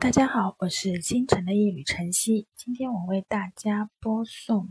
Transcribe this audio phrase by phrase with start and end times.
[0.00, 2.46] 大家好，我是星辰的一缕晨曦。
[2.56, 4.66] 今天我为大家播送《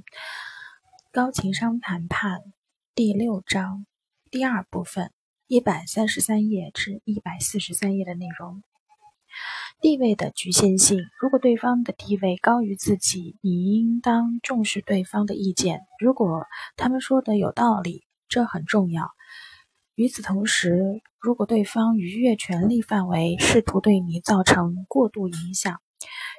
[1.12, 2.40] 高情商谈判》
[2.96, 3.86] 第六章
[4.32, 5.12] 第二部分
[5.48, 8.64] 一百三十三页至一百四十三页的内容。
[9.82, 15.82] 地位的局限性：如果对方的地位高于自己，你应当重视对方的意见。
[16.00, 16.46] 如果
[16.78, 19.12] 他们说的有道理，这很重要。
[19.98, 25.82] 与此同时，如果对方逾越权力范围，试图对你造成过度影响，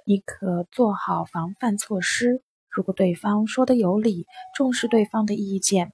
[0.06, 2.40] 你可做好防范措施。
[2.70, 5.92] 如果对方说的有理，重视对方的意见。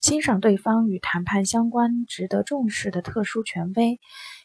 [0.00, 3.98] 欣赏对方与谈判相关、值得重视的特殊权威。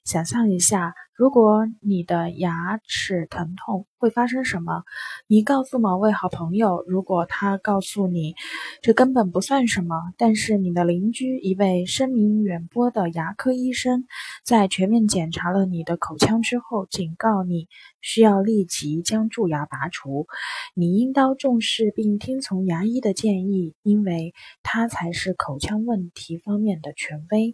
[0.03, 4.85] 想象一下，如果你的牙齿疼痛，会发生什么？
[5.27, 8.35] 你告诉某位好朋友，如果他告诉你
[8.81, 14.05] 这根本不算什么，但是你的邻居一位声名远播的牙科医生，
[14.45, 17.67] 在全面检查了你的口腔之后，警告你
[17.99, 20.25] 需要立即将蛀牙拔除，
[20.73, 24.33] 你应当重视并听从牙医的建议，因为
[24.63, 25.59] 他才是口。
[25.59, 27.53] 腔问题方面的权威，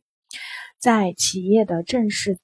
[0.77, 2.37] 在企业的正式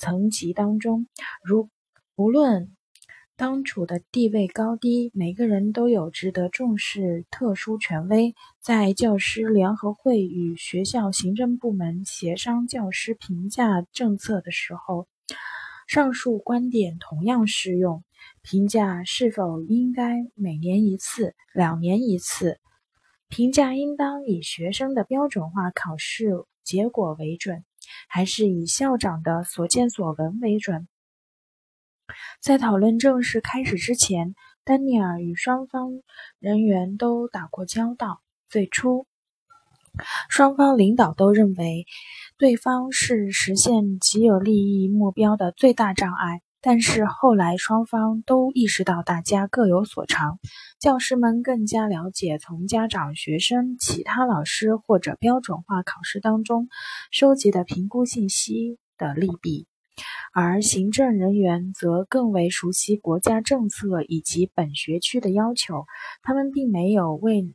[0.00, 1.06] 层级当中，
[1.44, 1.68] 如
[2.16, 2.74] 无论
[3.36, 8.34] 当处的地位高低，每个人都有值得重视特殊权威。
[8.62, 15.06] 在教师联合会与学校行政部门协商教师评价政策的时候，
[15.86, 18.02] 上述观点同样适用。
[18.40, 22.58] 评价是否应该每年一次、两年一次？
[23.28, 26.30] 评价应当以学生的标准化考试
[26.64, 27.64] 结果为准，
[28.08, 30.88] 还是以校长的所见所闻为准？
[32.40, 35.90] 在讨论正式开始之前，丹尼尔与双方
[36.38, 38.20] 人员都打过交道。
[38.48, 39.06] 最初，
[40.28, 41.86] 双方领导都认为
[42.36, 46.42] 对方是实现极有利益目标的最大障碍。
[46.62, 50.38] 但是后来，双方都意识到大家各有所长。
[50.78, 56.68] 教师们更加了解从家长、学生、其他老师或者标准化考试当中
[57.10, 59.66] 收集的评估信息的利弊，
[60.34, 65.86] 而行政人员则更为熟悉国家政策以及本学区的要求。
[66.22, 67.54] 他们并没有为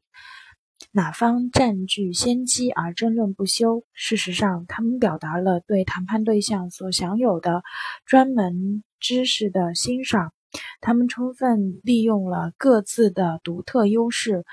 [0.91, 3.83] 哪方占据先机而争论不休。
[3.93, 7.61] 事实上，他们表达了对谈判对象所享有的
[8.07, 8.83] 专门。
[9.07, 10.33] 知识的欣赏，
[10.81, 14.45] 他们充分利用了各自的独特优势，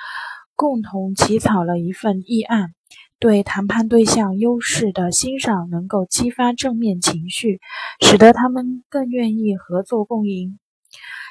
[0.54, 2.74] 共同起草了一份议案。
[3.18, 7.60] 对谈判对象优势的欣赏能够激发正面情绪，
[8.02, 10.58] 使得他们更愿意合作共赢。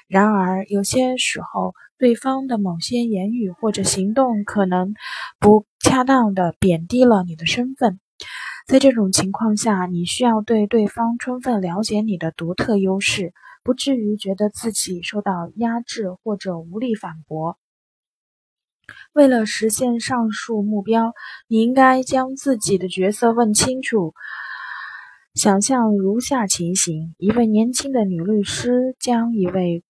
[0.07, 4.95] 然而，有些时候，对方的某些言语或者行动可能
[5.39, 7.99] 不恰当的贬低了你的身份。
[8.67, 13.33] 在这种情况下，你需要对对方充分了解你的独特优势，
[13.63, 17.57] 不至于觉得自己受到压制或者无力反驳。
[19.13, 21.13] 为了实现上述目标，
[21.47, 24.13] 你应该将自己的角色问清楚。
[25.33, 29.83] 想象如下情形：一位年轻的女律师将一位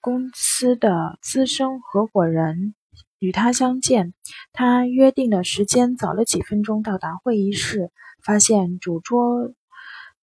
[0.00, 2.74] 公司的资深合伙人。
[3.20, 4.14] 与他相见，
[4.52, 7.92] 他约定的时间早了几分钟到达会议室，
[8.24, 9.52] 发现主桌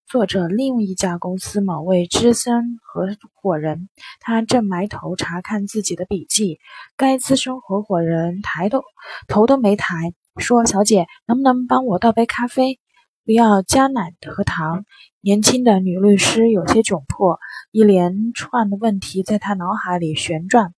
[0.07, 3.87] 坐着另一家公司某位资深合伙人，
[4.19, 6.59] 他正埋头查看自己的笔记。
[6.95, 8.81] 该资深合伙人抬头
[9.27, 12.79] 头都没抬，说：“小姐，能不能帮我倒杯咖啡？
[13.25, 14.85] 不要加奶和糖。”
[15.21, 17.37] 年轻的女律师有些窘迫，
[17.71, 20.73] 一连串的问题在她脑海里旋转。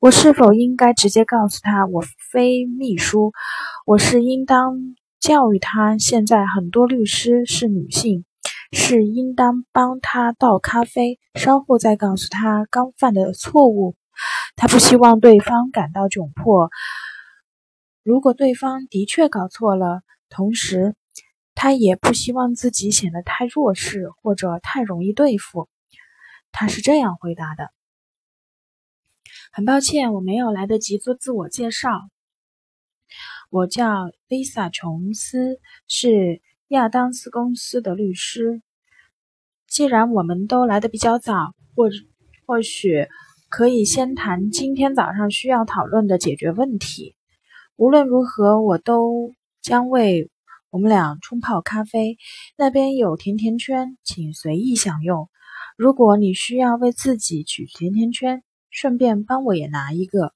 [0.00, 2.02] 我是否应该直接告诉他我
[2.32, 3.32] 非秘书？
[3.84, 8.24] 我是应当教育他，现在很多律师是女性，
[8.72, 13.94] 是应当帮他倒咖啡，稍后再告诉他刚犯的错误。
[14.56, 16.70] 他不希望对方感到窘迫。
[18.02, 20.00] 如果对方的确搞错了，
[20.30, 20.94] 同时
[21.54, 25.68] 他也不希望自己显得太弱势或者太容易对付。
[26.52, 27.70] 他是这样回答的。
[29.52, 31.90] 很抱歉，我没有来得及做自我介绍。
[33.50, 35.58] 我叫 Lisa 琼斯，
[35.88, 38.62] 是亚当斯公司的律师。
[39.66, 41.88] 既然我们都来的比较早，或
[42.46, 43.08] 或许
[43.48, 47.16] 可以先谈今天早上需要讨论的解决问题。
[47.74, 50.30] 无论如何，我都将为
[50.70, 52.18] 我们俩冲泡咖啡。
[52.56, 55.28] 那边有甜甜圈，请随意享用。
[55.76, 60.32] 如果你需要为自己取甜甜圈，顺便帮我也拿一个。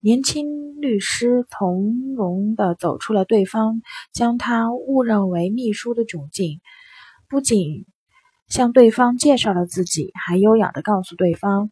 [0.00, 3.80] 年轻律师从容地走出了对方
[4.12, 6.60] 将他误认为秘书的窘境，
[7.28, 7.86] 不仅
[8.46, 11.70] 向对方介绍了自己，还优雅地告诉对方，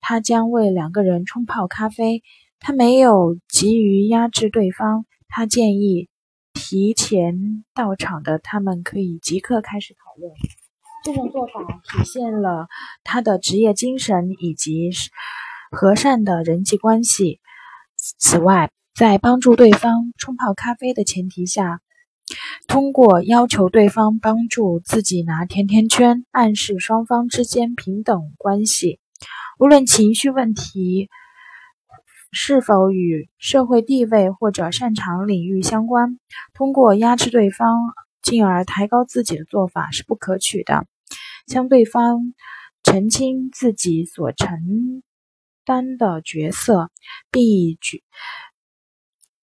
[0.00, 2.22] 他将为两个人冲泡咖啡。
[2.58, 6.10] 他没有急于压制对方，他建议
[6.52, 10.30] 提前到场的他们可以即刻开始讨论。
[11.02, 12.68] 这种做法体现了
[13.04, 14.90] 他的职业精神以及
[15.70, 17.40] 和善的人际关系。
[17.96, 21.80] 此外，在帮助对方冲泡咖啡的前提下，
[22.68, 29.00] 通过要求对方帮助自己拿甜甜圈，暗示双方之间平等关系。
[29.58, 31.08] 无论情绪问题
[32.30, 36.18] 是否与社会地位或者擅长领域相关，
[36.52, 37.78] 通过压制对方。
[38.22, 40.84] 进而抬高自己的做法是不可取的。
[41.50, 42.32] 向对方
[42.84, 45.02] 澄清自己所承
[45.64, 46.92] 担的角色，
[47.32, 47.76] 并以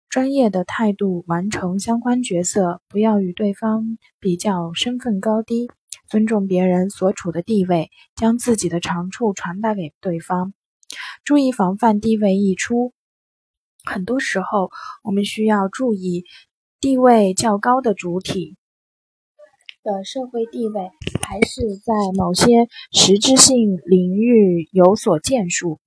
[0.07, 2.81] 专业的态度完成相关角色。
[2.87, 5.69] 不要与对方比较身份高低，
[6.07, 10.53] 尊重别人所处的地位，将自己的长处传达给对方。
[11.25, 12.93] 注意防范地位溢出。
[13.83, 14.71] 很多时候，
[15.03, 16.23] 我们需要注意
[16.79, 18.55] 地位较高的主体。
[19.83, 20.89] 的社会地位，
[21.21, 25.79] 还是在某些实质性领域有所建树，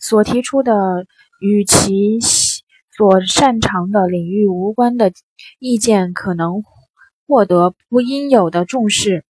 [0.00, 1.06] 所提出的
[1.40, 5.12] 与其所擅长的领域无关的
[5.58, 6.62] 意见，可能
[7.26, 9.24] 获得不应有的重视。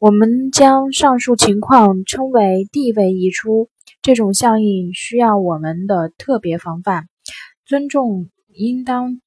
[0.00, 3.70] 我们将上述情况称为地位溢出。
[4.02, 7.08] 这种效应需要我们的特别防范。
[7.64, 9.20] 尊重应当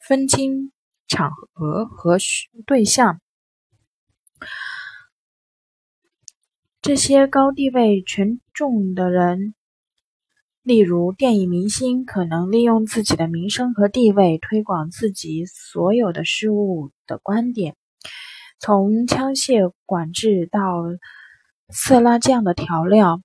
[0.00, 0.72] 分清
[1.06, 2.16] 场合和
[2.66, 3.20] 对象。
[6.80, 9.54] 这些高地位权重的人，
[10.62, 17.76] 例如电影明星，可能利用自己的名声和地位推广自己所有的事物的观点，
[18.58, 20.60] 从枪械管制到
[21.68, 23.22] 色拉酱的调料。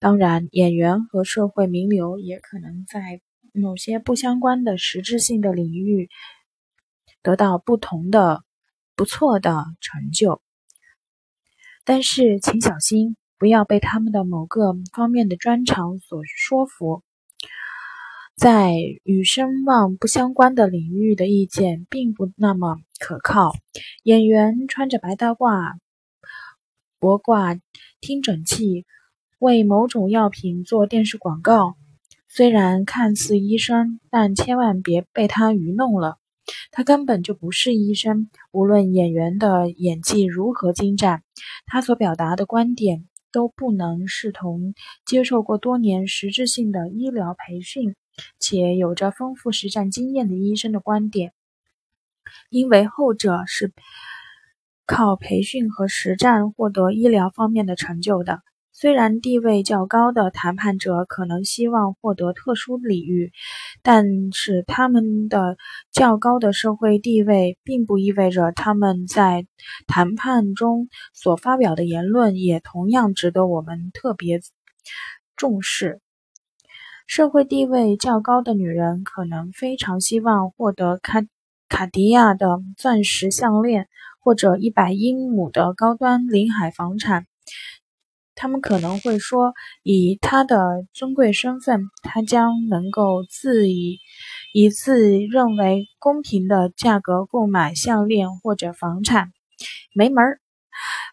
[0.00, 3.20] 当然，演员和社会名流也可能在
[3.52, 6.10] 某些不相关的实质性的领域
[7.22, 8.42] 得到不同的
[8.96, 10.42] 不错的成就。
[11.84, 17.02] 但是，请小心，不要被他们的某个方面的专长所说服。
[18.36, 18.72] 在
[19.04, 23.52] 与声望不相关的领域的意见并不那么可靠。
[24.02, 25.74] 演员穿着白大褂、
[26.98, 27.54] 脖挂
[28.00, 28.86] 听诊器，
[29.38, 31.76] 为某种药品做电视广告，
[32.26, 36.18] 虽然看似医生，但千万别被他愚弄了。
[36.70, 38.30] 他根本就不是医生。
[38.52, 41.22] 无论演员的演技如何精湛，
[41.66, 44.74] 他所表达的观点都不能视同
[45.04, 47.96] 接受过多年实质性的医疗培训
[48.38, 51.32] 且有着丰富实战经验的医生的观点，
[52.48, 53.72] 因为后者是
[54.86, 58.42] 靠培训和实战获得医疗方面的成就的。
[58.76, 63.30] 虽然地位较高的谈判者可能希望获得特殊礼遇，
[63.82, 65.56] 但是他们的
[65.92, 69.46] 较高的社会地位并不意味着他们在
[69.86, 74.40] 谈判中所发表的言论也同样值得我们特别
[75.36, 76.00] 重视。
[77.06, 81.22] 社会地位较高的女人可能非常希望获得卡
[81.68, 83.86] 卡地亚的钻石项链，
[84.18, 87.26] 或者一百英亩的高端临海房产。
[88.36, 93.98] 他们可能会说，以他的尊贵身份，他将能够自以
[94.52, 99.32] 以自认为公平的价格购买项链或者房产，
[99.94, 100.40] 没门儿。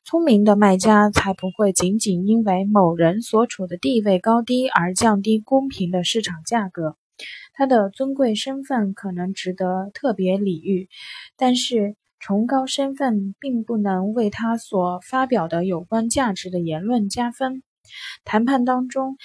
[0.03, 6.97] 聪明的卖家才不会仅仅因为某人所处的地位高低而降低公平的市场价格。
[7.53, 10.89] 他的尊贵身份可能值得特别礼遇，
[11.37, 11.95] 但是。
[12.21, 17.63] 崇高身份并不能为他所发表的有关价值的言论加分。
[18.23, 19.17] 谈判当中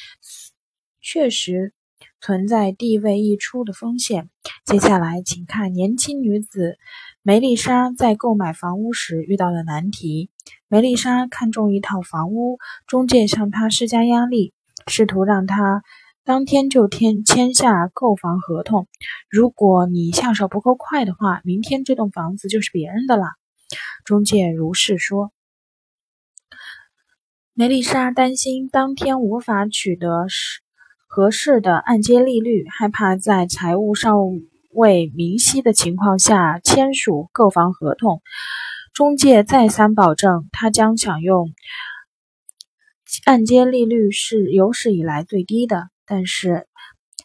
[1.03, 1.75] 确实
[2.23, 4.31] 存在地位溢出的风险。
[4.65, 6.79] 接下来，请看年轻女子
[7.23, 10.31] 梅丽莎在购买房屋时遇到的难题。
[10.67, 14.55] 梅丽莎看中一套房屋，中介向她施加压力，
[14.87, 15.83] 试图让她。
[16.27, 18.89] 当天就签签下购房合同。
[19.31, 23.23] 如果你下手不够快的话，明天这栋房子就是别人的了。
[24.05, 25.31] 中介如是说。
[27.55, 30.27] 梅丽莎担心当天无法取得
[31.07, 34.19] 合适的按揭利率，害怕在财务尚
[34.73, 38.21] 未明晰的情况下签署购房合同。
[38.93, 41.53] 中介再三保证，他将享用
[43.25, 45.89] 按揭利率是有史以来最低的。
[46.07, 46.67] 但是，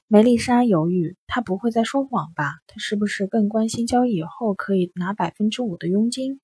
[0.07, 2.55] 梅丽莎犹豫，她不会再说谎吧？
[2.67, 6.41] 她是不是更关心交易以后可以拿百分之五的佣金？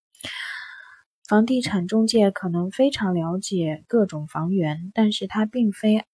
[1.27, 6.05] 房地产中介可能非常了解各种房源，但是他并非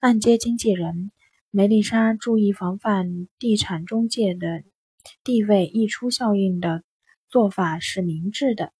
[0.00, 1.12] 按揭经纪人。
[1.50, 4.64] 梅丽莎注意防范地产中介的
[5.22, 6.82] 地位溢出效应的
[7.28, 8.72] 做法是明智的。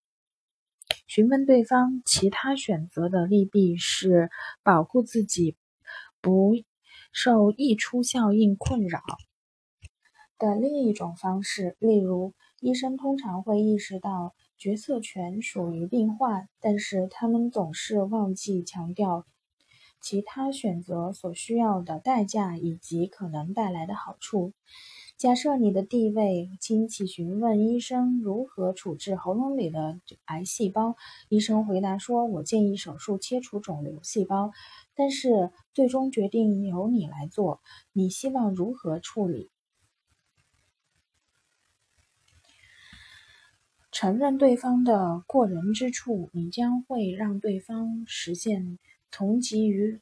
[1.07, 4.29] 询问对方其他选择的利弊是
[4.63, 5.55] 保护自己
[6.23, 6.55] 不
[7.11, 8.99] 受溢出效应困扰
[10.39, 11.77] 的另一种方式。
[11.77, 14.33] 例如，医生通常会意识到。
[14.55, 19.25] 决策权属于病患，但是他们总是忘记强调
[19.99, 24.53] 其他选择所需要的代价以及可能带来的好处。
[25.23, 30.97] 假设你的地位亲戚询问医生如何处置喉咙里的癌细胞，
[31.29, 34.51] 医生回答说：“我建议手术切除肿瘤细胞，
[34.95, 37.61] 但是最终决定由你来做。
[37.93, 39.49] 你希望如何处理？”
[43.93, 48.77] 承认对方的过人之处，你将会让对方实现
[49.09, 50.01] 从急于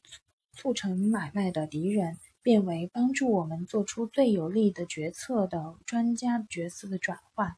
[0.52, 7.54] 促成买卖的敌人，变为帮助我们做出最有利的决策的专家角色的转换。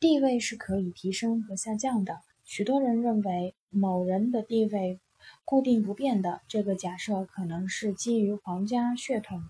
[0.00, 2.20] 地位是可以提升和下降的。
[2.44, 5.00] 许多人认为某人的地位
[5.44, 9.42] 固定不变的，这个假设可能是基于皇家血统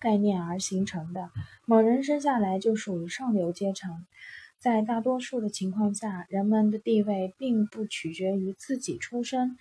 [0.00, 1.30] 概念而形成的。
[1.64, 4.04] 某人生下来就属于上流阶层。
[4.58, 9.56] 在大多数的情况下，人们的地位并不取决于自己出身，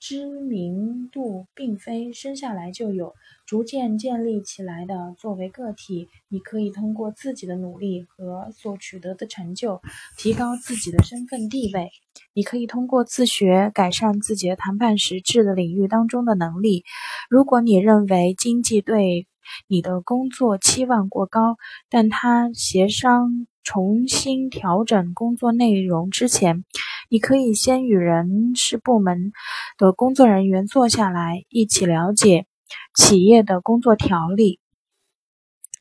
[0.00, 3.14] 知名度并非生下来就有，
[3.46, 5.14] 逐渐建立起来的。
[5.18, 9.82] 作为个体，你可以通过自己的努力和所取得的成就，
[10.16, 11.90] 提高自己的身份地位。
[12.32, 16.84] 你可以通过自学改善自己的谈判实质的领域当中的能力。
[17.28, 19.26] 如果你认为经济对
[19.68, 21.56] 你的工作期望过高，
[21.90, 23.46] 但他协商。
[23.62, 26.64] 重新调整工作内容之前，
[27.12, 29.32] 你可以先与人事部门
[29.76, 32.46] 的工作人员坐下来，一起了解
[32.94, 34.60] 企业的工作条例。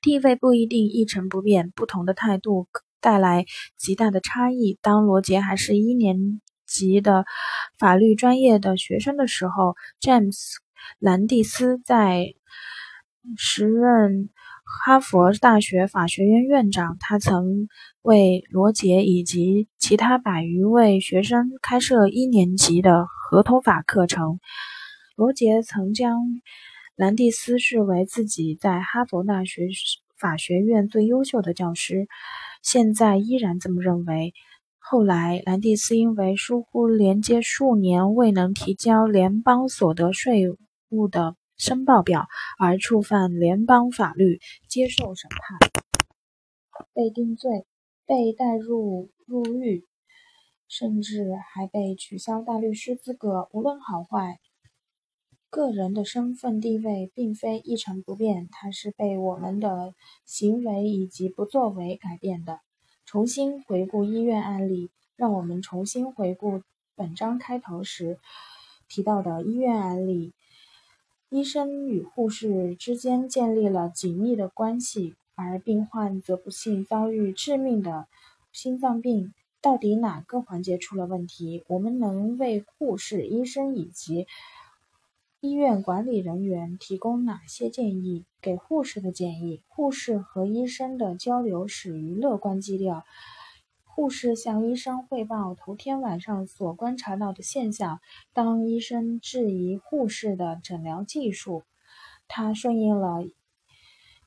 [0.01, 2.67] 地位不一定一成不变，不同的态度
[2.99, 3.45] 带来
[3.77, 4.79] 极大的差异。
[4.81, 7.25] 当罗杰还是一年级的
[7.77, 10.57] 法律专业的学生的时候，詹姆斯·
[10.97, 12.33] 兰蒂斯在
[13.37, 14.31] 时任。
[14.69, 17.67] 哈佛大学法学院院长，他曾
[18.03, 24.39] 为罗杰以及其他百余位学生开设一年级的合同法课程。
[25.15, 26.21] 罗杰曾将
[26.95, 29.69] 兰蒂斯视为自己在哈佛大学
[30.19, 32.07] 法学院最优秀的教师，
[32.61, 34.33] 现在依然这么认为。
[34.77, 40.45] 后来，兰蒂斯因为疏忽连接数年未能提交联邦所得税
[40.89, 41.35] 务的。
[41.59, 44.39] 申报表而触犯联邦法律，
[44.69, 45.59] 接受审判，
[46.93, 47.65] 被定罪，
[48.05, 49.85] 被带入入狱，
[50.69, 53.49] 甚至还被取消大律师资格。
[53.51, 54.39] 无论好坏，
[55.49, 62.61] 个人的身份地位并非一成不变，它是被我们的行为以及不作为改变的。
[63.05, 66.61] 重新回顾医院案例，让我们重新回顾
[66.95, 68.17] 本章开头时
[68.87, 70.33] 提到的医院案例。
[71.29, 78.07] 医生与护士之间建立了紧密的关系，而病患则不幸遭遇致命的
[78.51, 79.31] 心脏病。
[79.61, 81.63] 到底哪个环节出了问题？
[81.67, 84.25] 我们能为护士、医生以及
[85.39, 88.25] 医院管理人员提供哪些建议？
[88.41, 93.03] 给护士的建议：护士和医生的交流始于乐观基调。
[93.99, 97.99] 护士向医生汇报头天晚上所观察到的现象。
[98.31, 101.63] 当医生质疑护士的诊疗技术，
[102.29, 103.25] 他顺应了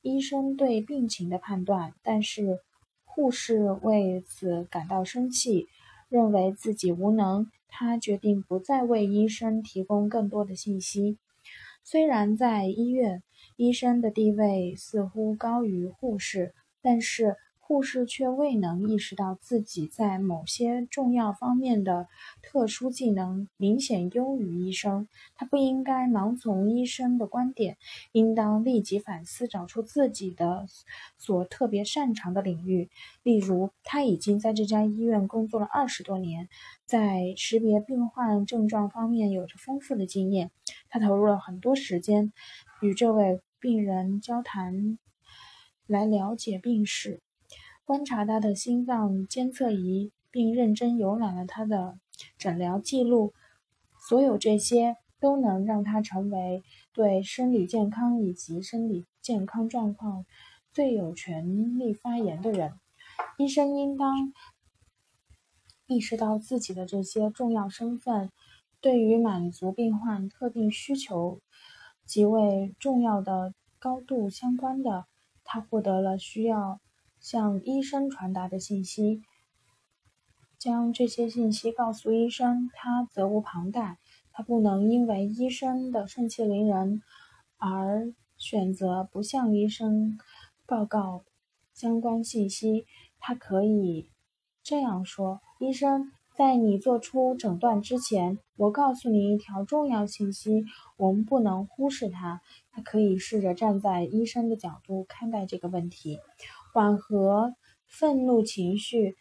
[0.03, 2.59] 医生对病情的判断，但是
[3.03, 5.67] 护士为此感到生气，
[6.07, 7.49] 认为自己无能。
[7.67, 11.17] 他决定不再为医生提供更多的信息。
[11.83, 13.23] 虽然在医院，
[13.55, 17.37] 医生的地位似乎高于护士，但是。
[17.65, 22.09] 护士却未能意识到自己在某些重要方面的
[22.41, 25.07] 特殊技能明显优于医生。
[25.33, 27.77] 他不应该盲从医生的观点，
[28.11, 30.67] 应当立即反思，找出自己的
[31.17, 32.89] 所特别擅长的领域。
[33.23, 36.49] 例如，他已经在这家医院工作了二十多年，
[36.85, 40.51] 在识别病患症状方面有着丰富的经验。
[40.89, 42.33] 他投入了很多时间
[42.81, 44.99] 与这位病人交谈，
[45.87, 47.21] 来了解病史。
[47.85, 51.97] 观察他的心脏监测仪，并认真浏览了他的
[52.37, 53.33] 诊疗记录。
[54.07, 56.63] 所有这些都能让他成为
[56.93, 60.25] 对生理健康以及生理健康状况
[60.73, 62.73] 最有权利发言的人。
[63.37, 64.33] 医生应当
[65.87, 68.29] 意识到自己的这些重要身份，
[68.81, 71.39] 对于满足病患特定需求
[72.05, 75.05] 极为重要的高度相关的，
[75.43, 76.81] 他获得了需要
[77.23, 79.21] 向医生传达的信息，
[80.59, 83.97] 将这些信息告诉医生，他责无旁贷。
[84.33, 87.01] 他不能因为医生的盛气凌人
[87.57, 90.17] 而选择不向医生
[90.65, 91.23] 报告
[91.73, 92.85] 相关信息。
[93.19, 94.09] 他可以
[94.61, 100.65] 这样说：“医生，在你做出诊断之前，我告诉你一条重要信息，
[100.97, 106.19] 我们不能忽视它。”他可以试着站在医生的角度看待这个问题，
[106.73, 107.53] 缓和
[107.85, 109.15] 愤怒情绪。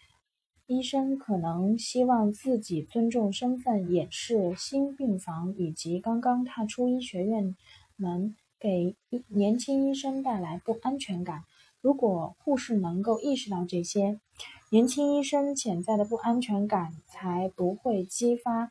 [0.66, 7.54] 医生可能希望自己尊重身份，掩饰新病房以及刚刚踏出医学院
[7.96, 8.96] 门，给
[9.28, 11.44] 年轻医生带来不安全感。
[11.82, 14.18] 如果护士能够意识到这些，
[14.70, 18.70] 年轻医生潜在的不安全感才不会激发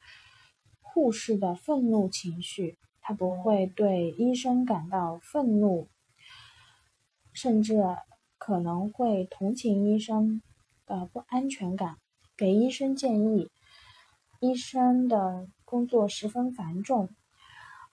[0.79, 2.79] 护士的愤怒情绪。
[2.99, 5.87] 他不会对医生感到愤怒，
[7.31, 7.75] 甚至
[8.43, 10.41] 可能会同情医生
[10.87, 11.97] 的不安全感，
[12.35, 13.51] 给医生建议。
[14.39, 17.09] 医生的工作十分繁重，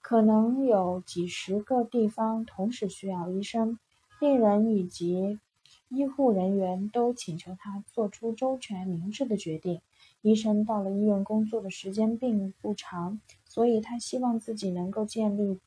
[0.01, 3.77] 可能有几十个地方同时需要医生。
[4.19, 5.39] 病人以及
[5.87, 9.81] 医护人员都请求他做出周全明智的决定。
[10.23, 15.59] 医生到了医院工作的时间并不长，所以他希望自己能够建立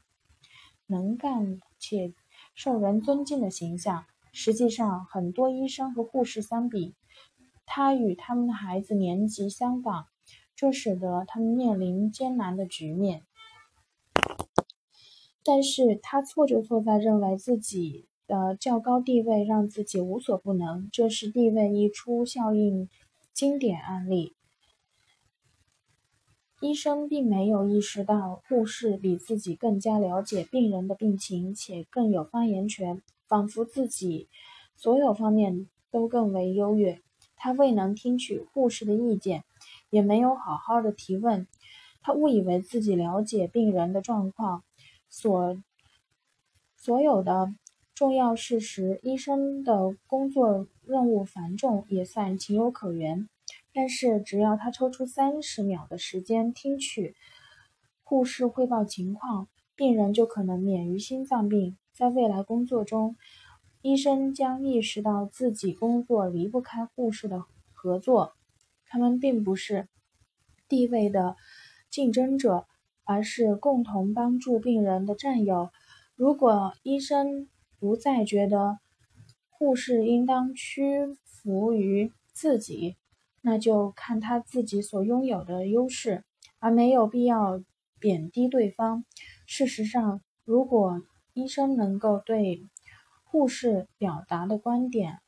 [0.88, 2.12] 能干且
[2.56, 4.06] 受人尊敬的形象。
[4.32, 6.94] 实际上，很多医生和护士相比，
[7.64, 10.06] 他与他们的孩子年纪相仿，
[10.56, 13.22] 这使得他们面临艰难的局面。
[15.44, 18.08] 但是他错就错在认为自己。
[18.28, 22.88] 的较高地位让自己无所不能，这是地位溢出效应
[23.34, 24.34] 经典案例。
[26.60, 34.28] 医生并没有意识到护士比自己更加了解病人的病情，且更有发言权，仿佛自己
[34.76, 37.00] 所有方面都更为优越。
[37.34, 39.42] 他未能听取护士的意见，
[39.88, 41.46] 也没有好好的提问。
[42.02, 44.62] 他误以为自己了解病人的状况，
[45.08, 45.56] 所
[46.76, 47.54] 所有的。
[47.94, 53.28] 重要事实，医生的工作任务繁重，也算情有可原。
[53.72, 57.14] 但是，只要他抽出三十秒的时间听取
[58.02, 61.78] 护士汇报情况，病人就可能免于心脏病。
[61.92, 63.16] 在未来工作中，
[63.82, 68.32] 医生将意识到自己工作离不开护士的合作，
[68.86, 69.88] 他们并不是
[70.68, 71.36] 地位的
[71.90, 72.66] 竞争者，
[73.04, 75.70] 而是共同帮助病人的战友。
[76.16, 78.78] 如果医生，不再觉得
[79.50, 82.96] 护士应当屈服于自己，
[83.40, 86.24] 那就看他自己所拥有的优势，
[86.58, 87.62] 而没有必要
[87.98, 89.04] 贬低对方。
[89.46, 91.02] 事实上，如果
[91.34, 92.66] 医生能够对
[93.24, 95.20] 护士表达的观点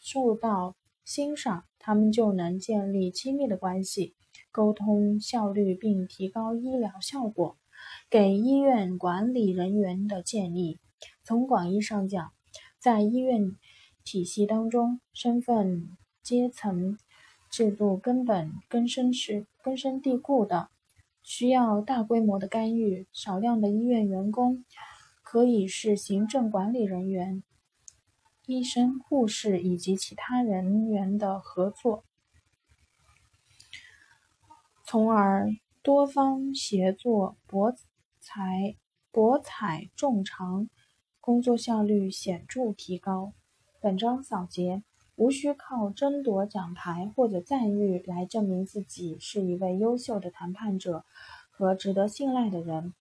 [0.00, 4.14] 受到欣赏，他们就能建立亲密的关系，
[4.50, 7.56] 沟通效率并提高医疗效果。
[8.08, 10.78] 给医院管理人员的建议。
[11.22, 12.32] 从广义上讲，
[12.78, 13.56] 在医院
[14.04, 15.88] 体系当中，身份
[16.22, 16.98] 阶层
[17.50, 20.68] 制度根本根深是根深蒂固的，
[21.22, 23.06] 需要大规模的干预。
[23.12, 24.64] 少量的医院员工
[25.34, 27.42] 可以是行政管理人员、
[28.46, 32.04] 医生、护士以及其他人员的合作，
[34.84, 35.48] 从而
[35.82, 37.74] 多方协作，博
[38.20, 38.76] 采
[39.10, 40.68] 博采众长。
[41.20, 43.32] 工作效率显著提高。
[43.80, 44.84] 本章扫结，
[45.16, 51.04] 无需靠争夺奖牌或者赞誉来证明自己是一位优秀的谈判者
[51.50, 52.94] 和值得信赖的人。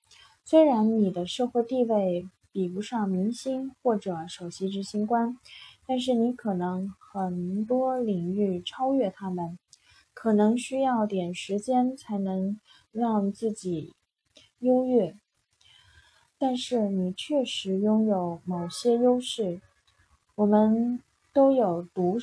[0.45, 5.37] 虽然你的社会地位比不上明星或者首席执行官，
[5.87, 9.57] 但是你可能很多领域超越他们，
[10.13, 12.59] 可能需要点时间才能
[12.91, 13.93] 让自己
[14.59, 15.15] 优越。
[16.37, 19.61] 但是你确实拥有某些优势，
[20.35, 21.01] 我们
[21.31, 22.19] 都有独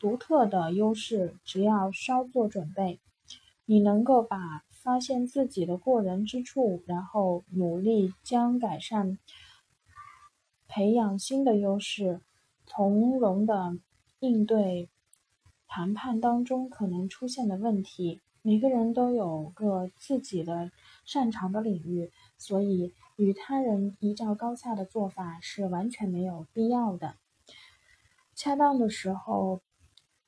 [0.00, 2.98] 独特的优势，只要稍作准备，
[3.66, 9.18] 你能够把发现自己的过人之处，然后努力将改善，
[10.66, 12.20] 培养新的优势，
[12.66, 13.76] 从容的
[14.18, 14.88] 应对
[15.68, 18.20] 谈判当中可能出现的问题。
[18.42, 20.72] 每个人都有个自己的
[21.04, 22.92] 擅长的领域，所以。
[23.16, 27.16] 与他人一较高下的做法是完全没有必要的。
[28.34, 29.60] 恰当的时候，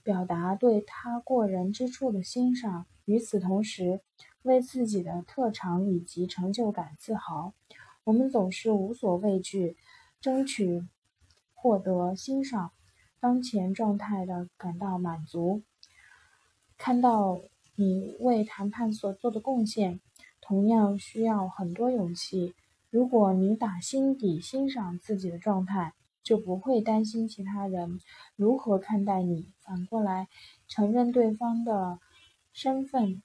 [0.02, 4.02] 表达对他过人之处的欣赏，与此同时，
[4.42, 7.52] 为自己的特长以及成就感自豪。
[8.04, 9.76] 我们总是无所畏惧，
[10.20, 10.84] 争取
[11.54, 12.72] 获得欣赏，
[13.20, 15.62] 当前状态的感到满足。
[16.76, 17.40] 看到
[17.76, 20.00] 你为谈判所做的贡献，
[20.40, 22.54] 同样需要很多勇气。
[22.90, 28.00] 如果你打心底欣赏自己的状态，就不会担心其他人
[28.36, 29.52] 如何看待你。
[29.60, 30.28] 反过来，
[30.66, 32.00] 承认对方的
[32.52, 33.22] 身份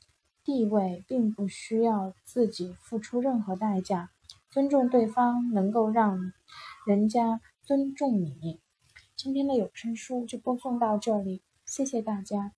[0.47, 4.11] 地位，并不需要自己付出任何代价。
[4.49, 6.31] 尊重对方，能够让
[6.85, 8.61] 人家尊重你。
[9.13, 12.37] 今天的有声书就播送到这里，谢谢大家。